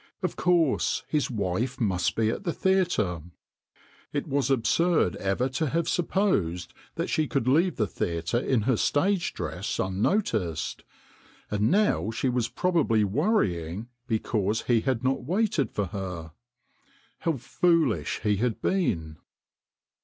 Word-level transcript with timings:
Of 0.23 0.35
course, 0.35 1.03
his 1.07 1.29
wife 1.29 1.79
must 1.79 2.15
be 2.15 2.31
at 2.31 2.43
the 2.43 2.53
theatre. 2.53 3.21
It 4.11 4.25
was 4.25 4.49
absurd 4.49 5.15
ever 5.17 5.47
to 5.49 5.67
have 5.69 5.85
204 5.85 5.85
THE 5.85 6.07
CONJUKER 6.07 6.57
supposed 6.57 6.73
that 6.95 7.07
she 7.07 7.27
could 7.27 7.47
leave 7.47 7.75
the 7.75 7.85
theatre 7.85 8.39
in 8.39 8.61
her 8.61 8.77
stage 8.77 9.31
dress 9.35 9.77
unnoticed; 9.77 10.83
and 11.51 11.69
now 11.69 12.09
she 12.09 12.29
was 12.29 12.49
probably 12.49 13.03
worrying 13.03 13.89
because 14.07 14.63
he 14.63 14.81
had 14.81 15.03
not 15.03 15.23
waited 15.23 15.69
for 15.71 15.85
her. 15.85 16.31
How 17.19 17.33
foolish 17.33 18.21
he 18.23 18.37
had 18.37 18.59
been. 18.59 19.17